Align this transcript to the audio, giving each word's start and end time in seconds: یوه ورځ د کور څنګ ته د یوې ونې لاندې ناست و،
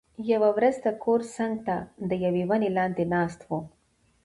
یوه 0.31 0.49
ورځ 0.57 0.75
د 0.85 0.87
کور 1.03 1.21
څنګ 1.35 1.53
ته 1.67 1.75
د 2.09 2.11
یوې 2.25 2.43
ونې 2.49 2.69
لاندې 2.77 3.03
ناست 3.13 3.39
و، 3.49 3.49